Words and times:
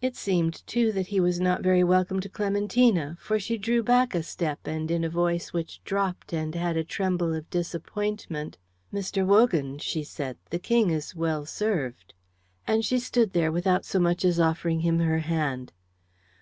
It 0.00 0.16
seemed, 0.16 0.66
too, 0.66 0.92
that 0.92 1.08
he 1.08 1.20
was 1.20 1.38
not 1.38 1.60
very 1.62 1.84
welcome 1.84 2.20
to 2.20 2.28
Clementina; 2.30 3.18
for 3.20 3.38
she 3.38 3.58
drew 3.58 3.82
back 3.82 4.14
a 4.14 4.22
step 4.22 4.66
and 4.66 4.90
in 4.90 5.04
a 5.04 5.10
voice 5.10 5.52
which 5.52 5.84
dropped 5.84 6.32
and 6.32 6.54
had 6.54 6.78
a 6.78 6.84
tremble 6.84 7.34
of 7.34 7.50
disappointment, 7.50 8.56
"Mr. 8.94 9.26
Wogan," 9.26 9.76
she 9.76 10.04
said, 10.04 10.38
"the 10.48 10.58
King 10.58 10.88
is 10.88 11.14
well 11.14 11.44
served;" 11.44 12.14
and 12.66 12.82
she 12.82 12.98
stood 12.98 13.34
there 13.34 13.52
without 13.52 13.84
so 13.84 13.98
much 13.98 14.24
as 14.24 14.40
offering 14.40 14.80
him 14.80 15.00
her 15.00 15.18
hand. 15.18 15.74